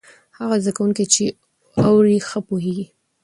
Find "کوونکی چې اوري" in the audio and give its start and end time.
0.77-2.17